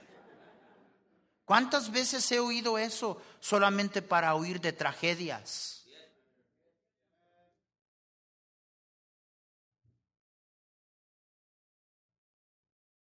[1.45, 5.82] ¿Cuántas veces he oído eso solamente para oír de tragedias?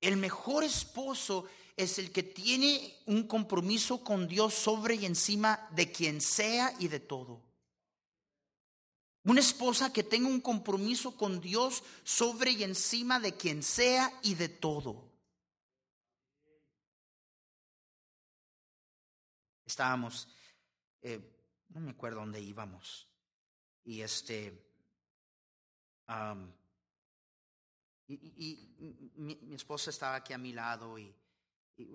[0.03, 5.91] El mejor esposo es el que tiene un compromiso con Dios sobre y encima de
[5.93, 7.41] quien sea y de todo.
[9.25, 14.35] Una esposa que tenga un compromiso con Dios sobre y encima de quien sea y
[14.35, 15.09] de todo.
[19.65, 20.29] Estábamos,
[21.01, 21.21] eh,
[21.69, 23.09] no me acuerdo dónde íbamos,
[23.85, 24.61] y este,
[28.15, 31.15] y, mi, esposa estaba aquí a mi lado y,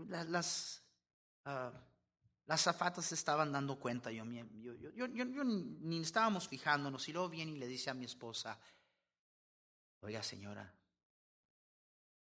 [0.08, 0.84] las,
[1.46, 1.72] uh,
[2.46, 4.12] las zafatas estaban dando cuenta.
[4.12, 8.60] Yo, yo, yo, ni estábamos fijándonos y luego viene y le dice a mi esposa,
[10.00, 10.74] oiga señora,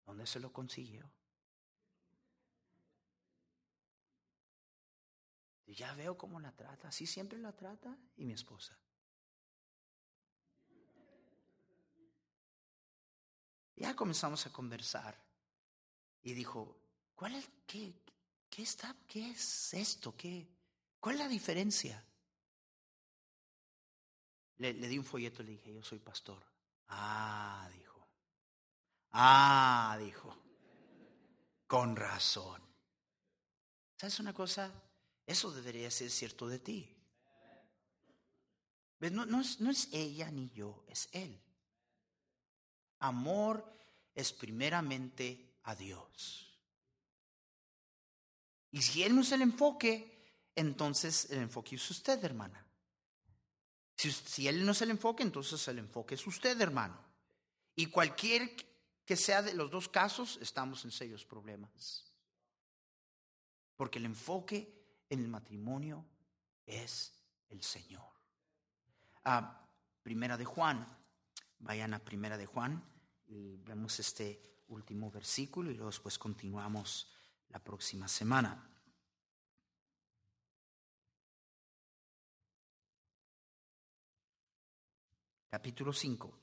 [0.05, 1.11] ¿dónde se lo consiguió?
[5.67, 7.97] Y ya veo cómo la trata, así siempre la trata.
[8.17, 8.77] Y mi esposa,
[13.75, 15.21] Ya comenzamos a conversar
[16.21, 16.77] y dijo,
[17.13, 17.93] ¿cuál es, qué,
[18.49, 20.15] qué está, qué es esto?
[20.15, 20.47] ¿Qué,
[20.99, 22.03] ¿Cuál es la diferencia?
[24.57, 26.41] Le, le di un folleto y le dije, yo soy pastor.
[26.87, 28.07] Ah, dijo.
[29.11, 30.35] Ah, dijo.
[31.67, 32.61] Con razón.
[33.97, 34.71] ¿Sabes una cosa?
[35.25, 36.95] Eso debería ser cierto de ti.
[39.11, 41.39] No, no, es, no es ella ni yo, es él.
[42.99, 43.65] Amor
[44.13, 46.59] es primeramente a Dios.
[48.71, 50.11] Y si Él no es el enfoque,
[50.55, 52.65] entonces el enfoque es usted, hermana.
[53.95, 56.99] Si, si Él no es el enfoque, entonces el enfoque es usted, hermano.
[57.75, 58.55] Y cualquier
[59.05, 62.11] que sea de los dos casos, estamos en serios problemas.
[63.75, 64.73] Porque el enfoque
[65.09, 66.05] en el matrimonio
[66.65, 67.13] es
[67.49, 68.03] el Señor.
[69.23, 69.67] Ah,
[70.01, 70.87] primera de Juan,
[71.59, 72.83] vayan a Primera de Juan
[73.27, 77.07] y vemos este último versículo y luego después continuamos
[77.49, 78.71] la próxima semana.
[85.49, 86.39] Capítulo 5.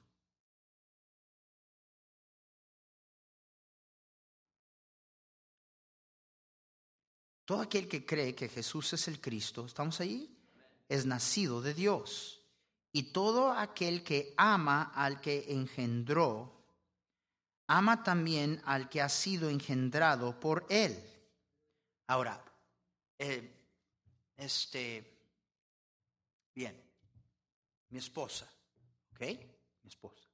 [7.45, 10.35] Todo aquel que cree que Jesús es el Cristo, ¿estamos ahí?
[10.89, 12.42] Es nacido de Dios.
[12.93, 16.63] Y todo aquel que ama al que engendró,
[17.67, 21.03] ama también al que ha sido engendrado por él.
[22.07, 22.45] Ahora,
[23.19, 23.51] eh,
[24.37, 25.11] este,
[26.55, 26.79] bien,
[27.89, 28.47] mi esposa,
[29.13, 29.21] ¿ok?
[29.21, 30.29] Mi esposa.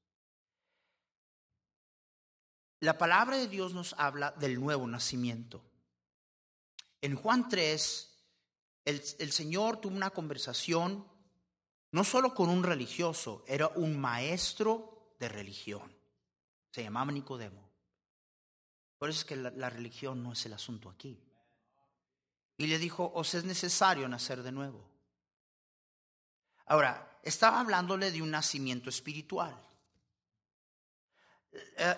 [2.81, 5.63] La palabra de Dios nos habla del nuevo nacimiento.
[7.01, 8.11] En Juan 3,
[8.85, 11.07] el, el, Señor tuvo una conversación
[11.93, 15.91] no solo con un religioso, era un maestro de religión.
[16.71, 17.69] Se llamaba Nicodemo.
[18.99, 21.19] Por eso es que la, religión no es el asunto aquí.
[22.57, 24.85] Y le dijo, os es necesario nacer de nuevo.
[26.67, 29.57] Ahora, estaba hablándole de un nacimiento espiritual.
[31.53, 31.97] Eh,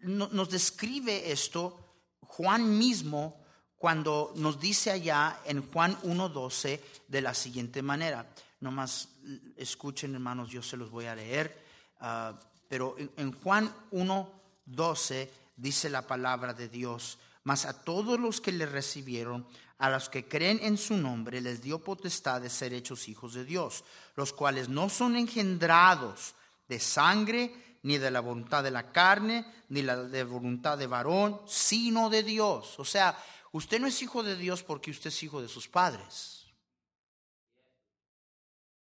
[0.00, 1.84] nos describe esto
[2.20, 3.44] Juan mismo
[3.76, 8.26] cuando nos dice allá en Juan 1.12 de la siguiente manera.
[8.64, 9.10] Nomás
[9.58, 11.62] escuchen hermanos, yo se los voy a leer.
[12.00, 12.34] Uh,
[12.66, 17.18] pero en, en Juan 1.12 dice la palabra de Dios.
[17.42, 19.46] Mas a todos los que le recibieron,
[19.76, 23.44] a los que creen en su nombre, les dio potestad de ser hechos hijos de
[23.44, 23.84] Dios,
[24.16, 26.34] los cuales no son engendrados
[26.66, 31.42] de sangre, ni de la voluntad de la carne, ni la de voluntad de varón,
[31.46, 32.78] sino de Dios.
[32.78, 33.14] O sea,
[33.52, 36.43] usted no es hijo de Dios porque usted es hijo de sus padres.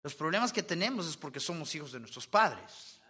[0.02, 3.00] Los problemas que tenemos es porque somos hijos de nuestros padres.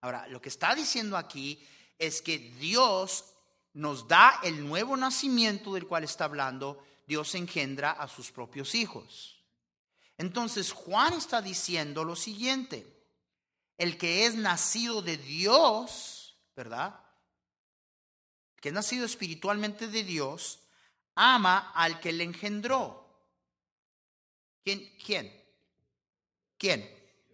[0.00, 1.66] Ahora, lo que está diciendo aquí
[1.98, 3.24] es que Dios
[3.72, 9.42] nos da el nuevo nacimiento del cual está hablando, Dios engendra a sus propios hijos.
[10.16, 12.86] Entonces Juan está diciendo lo siguiente,
[13.76, 17.00] el que es nacido de Dios, ¿verdad?
[18.54, 20.60] El que es nacido espiritualmente de Dios,
[21.16, 23.04] ama al que le engendró.
[24.62, 24.96] ¿Quién?
[25.04, 25.43] ¿Quién?
[26.58, 26.88] ¿Quién?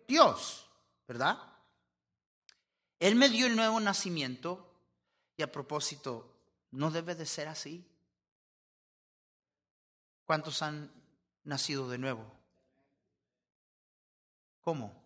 [0.09, 0.67] Dios,
[1.07, 1.39] ¿verdad?
[2.99, 4.67] Él me dio el nuevo nacimiento
[5.37, 6.37] y a propósito,
[6.71, 7.87] no debe de ser así.
[10.25, 10.93] ¿Cuántos han
[11.45, 12.31] nacido de nuevo?
[14.61, 15.01] ¿Cómo?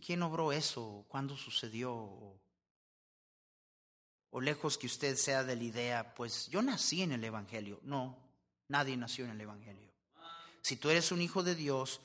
[0.00, 1.04] ¿Quién obró eso?
[1.08, 1.92] ¿Cuándo sucedió?
[4.30, 7.80] O lejos que usted sea de la idea, pues yo nací en el Evangelio.
[7.82, 8.18] No,
[8.68, 9.87] nadie nació en el Evangelio.
[10.68, 12.02] Si tú eres un hijo de Dios,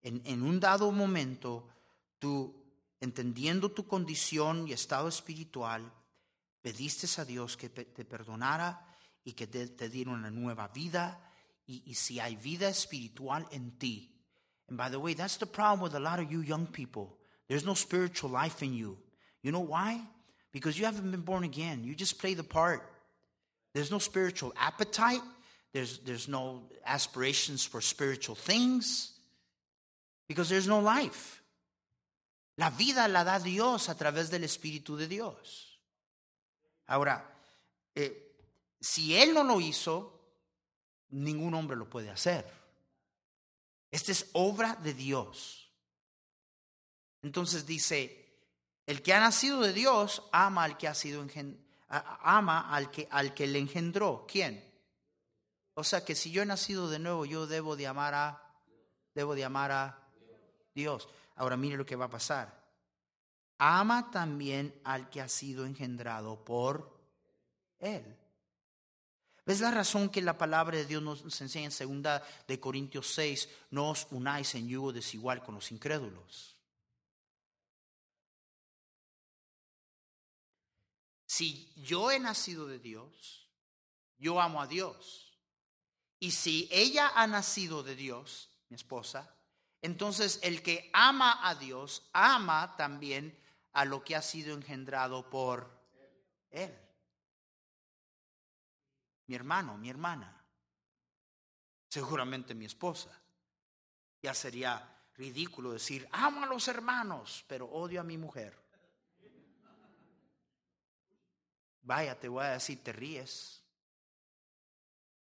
[0.00, 1.68] en, en un dado momento,
[2.18, 2.54] tú,
[3.02, 5.92] entendiendo tu condición y estado espiritual,
[6.62, 11.20] pediste a Dios que te perdonara y que te, te diera una nueva vida.
[11.66, 14.08] Y, y si hay vida espiritual en ti,
[14.70, 17.14] And by the way, that's the problem with a lot of you young people.
[17.46, 18.96] There's no spiritual life in you.
[19.42, 20.00] You know why?
[20.50, 21.84] Because you haven't been born again.
[21.84, 22.80] You just play the part.
[23.74, 25.20] There's no spiritual appetite.
[25.72, 29.12] There's, there's no aspirations for spiritual things.
[30.28, 31.42] Because there's no life.
[32.56, 35.78] La vida la da Dios a través del Espíritu de Dios.
[36.86, 37.24] Ahora,
[37.94, 38.34] eh,
[38.80, 40.12] si Él no lo hizo,
[41.10, 42.46] ningún hombre lo puede hacer.
[43.90, 45.70] Esta es obra de Dios.
[47.22, 48.22] Entonces dice,
[48.86, 51.26] el que ha nacido de Dios ama al que ha sido
[51.88, 54.26] ama al que al que le engendró.
[54.26, 54.71] ¿Quién?
[55.74, 58.42] O sea que si yo he nacido de nuevo, yo debo de amar a
[59.14, 60.08] debo de amar a
[60.74, 61.08] Dios.
[61.36, 62.62] Ahora mire lo que va a pasar.
[63.58, 66.98] Ama también al que ha sido engendrado por
[67.78, 68.18] él.
[69.44, 73.48] ¿Ves la razón que la palabra de Dios nos enseña en segunda de Corintios 6?
[73.70, 76.56] No os unáis en yugo desigual con los incrédulos.
[81.26, 83.48] Si yo he nacido de Dios,
[84.18, 85.31] yo amo a Dios.
[86.22, 89.34] Y si ella ha nacido de Dios, mi esposa,
[89.80, 93.36] entonces el que ama a Dios ama también
[93.72, 95.68] a lo que ha sido engendrado por
[96.50, 96.72] Él
[99.32, 100.44] mi hermano, mi hermana,
[101.88, 103.18] seguramente mi esposa.
[104.20, 108.54] Ya sería ridículo decir, amo a los hermanos, pero odio a mi mujer.
[111.80, 113.61] Vaya, te voy a decir, te ríes.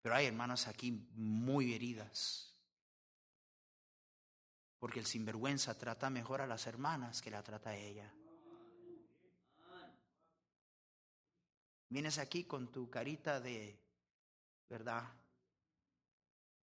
[0.02, 2.56] Pero hay hermanas aquí muy heridas.
[4.80, 8.12] Porque el sinvergüenza trata mejor a las hermanas que la trata a ella.
[11.90, 13.78] Vienes aquí con tu carita de,
[14.70, 15.14] ¿verdad?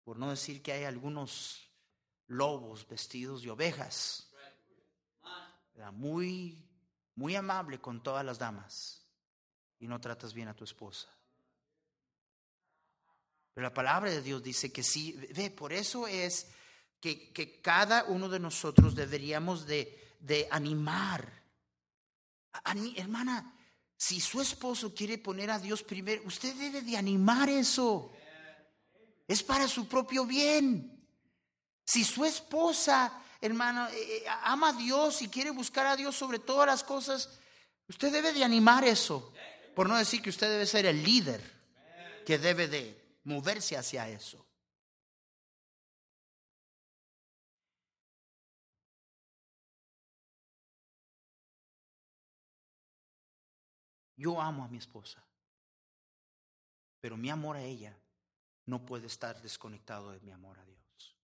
[0.04, 1.70] Por no decir que hay algunos
[2.28, 4.34] lobos vestidos de ovejas.
[5.92, 6.66] Muy,
[7.16, 9.06] muy amable con todas las damas
[9.78, 11.19] y no tratas bien a tu esposa.
[13.60, 16.48] Pero la palabra de Dios dice que sí, ve, por eso es
[17.02, 21.44] que, que cada uno de nosotros deberíamos de, de animar.
[22.96, 23.54] hermana,
[23.98, 28.14] si su esposo quiere poner a Dios primero, usted debe de animar eso.
[29.28, 31.06] Es para su propio bien.
[31.84, 36.40] Si su esposa, hermano, eh, eh, ama a Dios y quiere buscar a Dios sobre
[36.40, 37.42] todas las cosas,
[37.90, 39.34] usted debe de animar eso.
[39.76, 41.60] Por no decir que usted debe ser el líder
[42.26, 42.99] que debe de
[43.30, 44.44] moverse hacia eso.
[54.18, 55.24] Yo amo a mi esposa,
[57.00, 57.96] pero mi amor a ella
[58.66, 61.16] no puede estar desconectado de mi amor a Dios.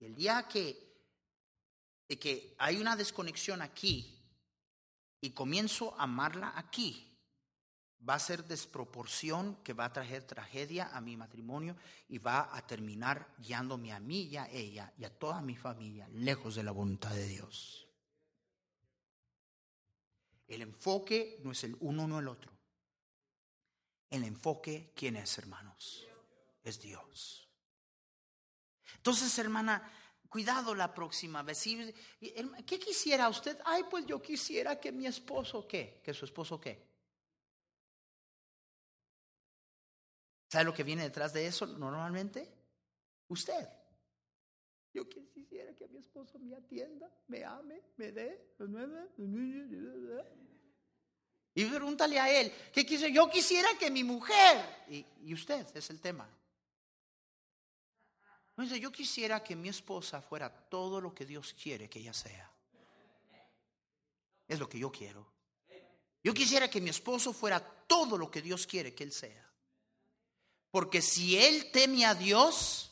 [0.00, 0.66] Y el día que,
[2.18, 4.18] que hay una desconexión aquí
[5.20, 7.13] y comienzo a amarla aquí,
[8.08, 11.76] va a ser desproporción que va a traer tragedia a mi matrimonio
[12.08, 16.08] y va a terminar guiándome a mí y a ella y a toda mi familia
[16.08, 17.88] lejos de la voluntad de Dios.
[20.46, 22.52] El enfoque no es el uno, no el otro.
[24.10, 26.06] El enfoque, ¿quién es, hermanos?
[26.62, 27.48] Es Dios.
[28.96, 29.90] Entonces, hermana,
[30.28, 31.64] cuidado la próxima vez.
[31.64, 33.58] ¿Qué quisiera usted?
[33.64, 36.00] Ay, pues yo quisiera que mi esposo, ¿qué?
[36.04, 36.93] ¿Que su esposo qué?
[40.54, 42.48] ¿Sabe lo que viene detrás de eso normalmente?
[43.26, 43.68] Usted.
[44.92, 48.54] Yo quisiera que mi esposo me atienda, me ame, me dé.
[51.56, 53.10] Y pregúntale a él, ¿qué quise?
[53.10, 56.30] Yo quisiera que mi mujer, y, usted es el tema.
[58.56, 62.48] Dice, yo quisiera que mi esposa fuera todo lo que Dios quiere que ella sea.
[64.46, 65.26] Es lo que yo quiero.
[66.22, 69.43] Yo quisiera que mi esposo fuera todo lo que Dios quiere que él sea.
[70.74, 72.90] Porque si él teme a Dios,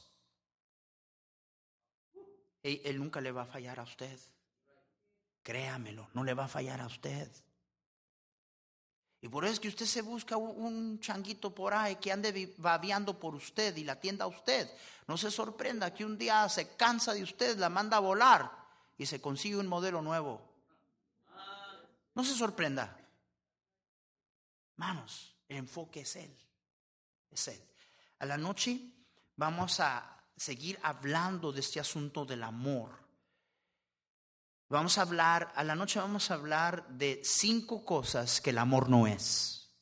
[2.62, 4.20] él, nunca le va a fallar a usted.
[5.42, 7.28] Créamelo, no le va a fallar a usted.
[9.20, 13.18] Y por eso es que usted se busca un, changuito por ahí que ande babeando
[13.18, 14.70] por usted y la atienda a usted.
[15.08, 18.48] No se sorprenda que un día se cansa de usted, la manda a volar
[18.96, 20.40] y se consigue un modelo nuevo.
[22.14, 22.96] No se sorprenda.
[24.76, 26.38] Manos, el enfoque es Él.
[27.32, 27.71] Es Él.
[28.22, 28.80] A la noche
[29.34, 32.96] vamos a seguir hablando de este asunto del amor.
[34.68, 38.88] Vamos a hablar, a la noche vamos a hablar de cinco cosas que el amor
[38.88, 39.74] no es.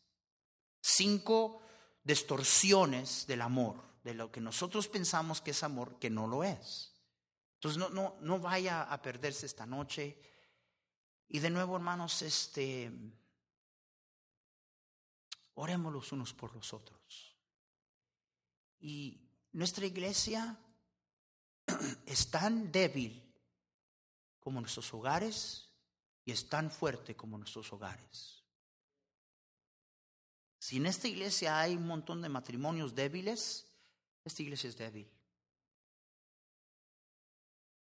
[0.80, 1.60] Cinco
[2.02, 6.98] distorsiones del amor, de lo que nosotros pensamos que es amor, que no lo es.
[7.56, 10.18] Entonces no, no, no vaya a perderse esta noche.
[11.28, 12.90] Y de nuevo, hermanos, este,
[15.56, 17.29] oremos los unos por los otros.
[18.80, 19.20] Y
[19.52, 20.58] nuestra iglesia
[22.06, 23.22] es tan débil
[24.40, 25.68] como nuestros hogares
[26.24, 28.42] y es tan fuerte como nuestros hogares.
[30.58, 33.66] Si en esta iglesia hay un montón de matrimonios débiles,
[34.24, 35.10] esta iglesia es débil.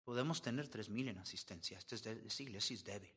[0.05, 1.77] Podemos tener tres mil en asistencia.
[1.77, 3.13] Esta, iglesia es débil.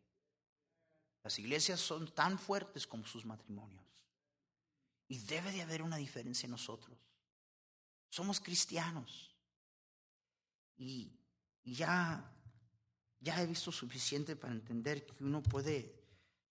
[1.23, 3.85] Las iglesias son tan fuertes como sus matrimonios.
[5.07, 6.97] Y debe de haber una diferencia en nosotros.
[8.11, 9.33] Somos cristianos.
[10.75, 11.17] Y,
[11.63, 12.29] ya,
[13.21, 15.95] ya he visto suficiente para entender que uno puede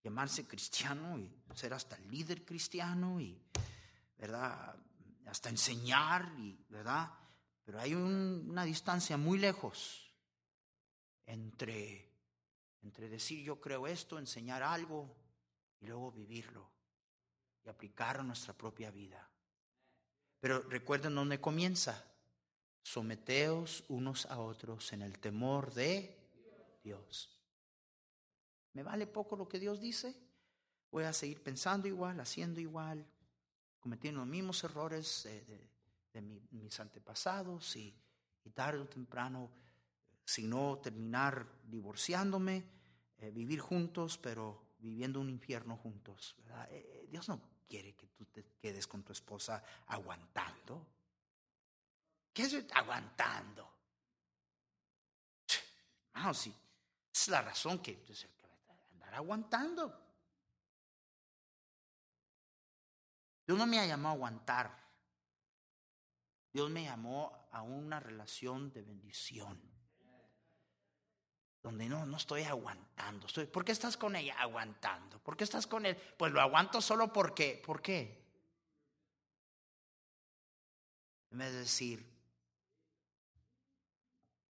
[0.03, 3.39] llamarse cristiano y ser hasta líder cristiano y,
[4.17, 4.75] ¿verdad?
[5.27, 7.13] Hasta enseñar y, ¿verdad?
[7.63, 10.11] Pero hay una distancia muy lejos
[11.27, 12.11] entre,
[12.81, 15.15] entre decir yo creo esto, enseñar algo
[15.79, 16.71] y luego vivirlo
[17.63, 19.31] y aplicarlo a nuestra propia vida.
[20.41, 22.05] Pero recuerden dónde comienza.
[22.83, 26.19] Someteos unos a otros en el temor de
[26.83, 27.39] Dios.
[28.73, 30.17] ¿Me vale poco lo que Dios dice?
[30.91, 33.07] Voy a seguir pensando igual, haciendo igual,
[33.79, 35.71] cometiendo los mismos errores de,
[36.51, 37.95] mis antepasados y,
[38.55, 39.49] tarde o temprano,
[40.25, 42.65] si no terminar divorciándome,
[43.19, 46.35] eh, vivir juntos, pero viviendo un infierno juntos.
[46.71, 47.41] Eh, eh, Dios no
[47.71, 50.85] quiere que tú te quedes con tu esposa aguantando.
[52.33, 53.71] ¿Qué es aguantando?
[56.15, 56.53] Ah, sí,
[57.15, 58.27] es la razón que pues,
[58.93, 59.97] andar aguantando.
[63.47, 64.91] Dios no me llamado a aguantar.
[66.53, 69.70] Dios me llamó a una relación de bendición.
[71.63, 73.27] Donde no, no estoy aguantando.
[73.27, 75.19] Estoy, ¿Por qué estás con ella aguantando?
[75.19, 75.97] ¿Por qué estás con él?
[76.17, 77.63] Pues lo aguanto solo porque.
[77.65, 78.21] ¿Por qué?
[81.31, 82.11] En vez de decir,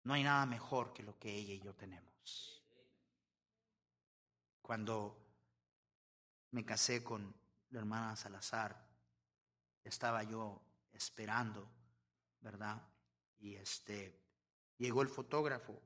[0.05, 2.63] no hay nada mejor que lo que ella y yo tenemos.
[4.63, 5.19] Cuando
[6.53, 7.35] me casé con
[7.71, 8.89] la hermana Salazar,
[9.85, 11.69] estaba yo esperando,
[12.41, 12.83] ¿verdad?
[13.39, 14.21] Y este,
[14.79, 15.81] llegó el fotógrafo.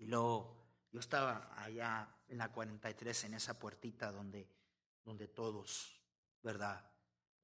[0.00, 0.56] Y luego
[0.90, 4.48] yo estaba allá en la 43, en esa puertita donde,
[5.04, 6.00] donde todos,
[6.42, 6.84] ¿verdad?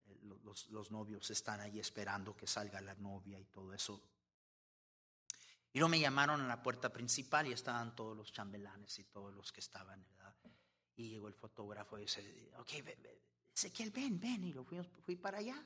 [0.07, 4.03] Eh, los, los novios están ahí esperando que salga la novia y todo eso.
[5.73, 9.35] Y luego me llamaron a la puerta principal y estaban todos los chambelanes y todos
[9.35, 10.35] los que estaban, ¿verdad?
[10.97, 12.73] Y llegó el fotógrafo y dice, ok,
[13.55, 14.45] Ezequiel, ven, ven.
[14.45, 15.63] Y lo fui, fui para allá.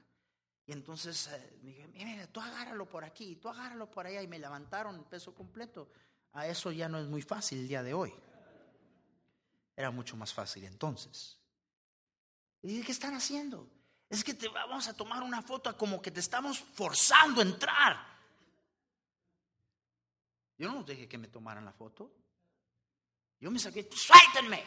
[0.67, 4.21] Y entonces eh, me dije, mira, tú agárralo por aquí, tú agárralo por allá.
[4.21, 5.89] Y me levantaron el peso completo.
[6.33, 8.13] A eso ya no es muy fácil el día de hoy.
[9.77, 11.39] Era mucho más fácil entonces.
[12.63, 13.69] Y dije, ¿qué están haciendo?
[14.09, 18.11] Es que te vamos a tomar una foto como que te estamos forzando a entrar.
[20.59, 22.13] Yo no dejé que me tomaran la foto.
[23.41, 24.63] Yo me saqué, suéltenme.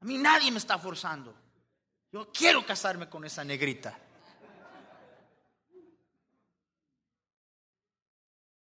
[0.00, 1.34] A mí nadie me está forzando.
[2.12, 3.98] Yo quiero casarme con esa negrita.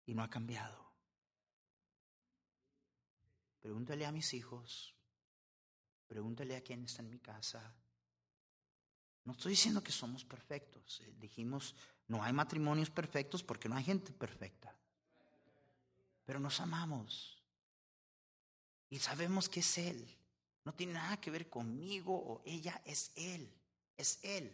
[0.04, 0.77] Y no ha cambiado.
[3.68, 4.94] Pregúntale a mis hijos.
[6.06, 7.60] Pregúntale a quien está en mi casa.
[9.24, 11.02] No estoy diciendo que somos perfectos.
[11.02, 11.74] Eh, dijimos,
[12.06, 14.74] no hay matrimonios perfectos porque no hay gente perfecta.
[16.24, 17.42] Pero nos amamos.
[18.88, 20.16] Y sabemos que es Él.
[20.64, 23.52] No tiene nada que ver conmigo o ella, es Él.
[23.98, 24.50] Es Él.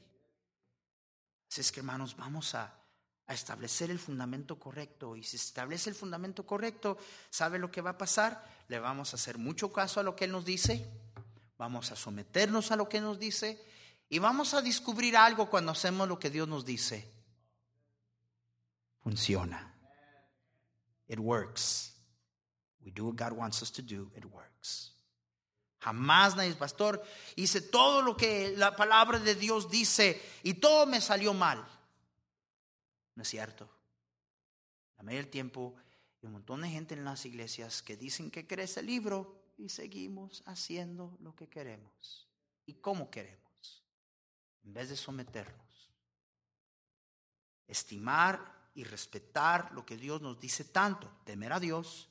[1.48, 2.83] Así es que hermanos, vamos a,
[3.26, 5.16] a establecer el fundamento correcto.
[5.16, 6.98] Y si establece el fundamento correcto,
[7.30, 8.44] ¿sabe lo que va a pasar?
[8.68, 10.86] Le vamos a hacer mucho caso a lo que Él nos dice.
[11.58, 13.62] Vamos a someternos a lo que nos dice.
[14.08, 17.10] Y vamos a descubrir algo cuando hacemos lo que Dios nos dice.
[19.02, 19.74] Funciona.
[21.08, 21.94] It works.
[22.84, 24.10] We do what God wants us to do.
[24.16, 24.92] It works.
[25.80, 27.02] Jamás nadie, pastor,
[27.36, 31.62] hice todo lo que la palabra de Dios dice y todo me salió mal.
[33.14, 33.68] No es cierto.
[34.96, 35.74] La mayoría del tiempo
[36.20, 39.68] hay un montón de gente en las iglesias que dicen que crece el libro y
[39.68, 42.28] seguimos haciendo lo que queremos
[42.66, 43.84] y cómo queremos,
[44.62, 45.92] en vez de someternos.
[47.66, 52.10] Estimar y respetar lo que Dios nos dice tanto, temer a Dios,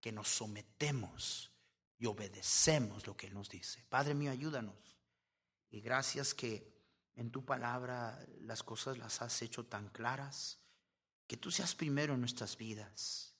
[0.00, 1.50] que nos sometemos
[1.98, 3.82] y obedecemos lo que Él nos dice.
[3.88, 4.98] Padre mío, ayúdanos.
[5.70, 6.73] Y gracias que
[7.16, 10.58] en tu palabra las cosas las has hecho tan claras,
[11.26, 13.34] que tú seas primero en nuestras vidas.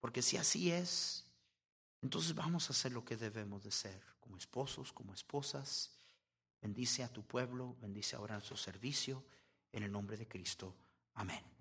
[0.00, 1.26] Porque si así es,
[2.00, 5.92] entonces vamos a hacer lo que debemos de ser, como esposos, como esposas.
[6.60, 9.24] Bendice a tu pueblo, bendice ahora su servicio,
[9.72, 10.74] en el nombre de Cristo.
[11.14, 11.57] Amén.